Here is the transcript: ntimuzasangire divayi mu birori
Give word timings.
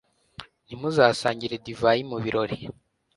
ntimuzasangire 0.65 1.55
divayi 1.65 2.01
mu 2.09 2.17
birori 2.23 2.57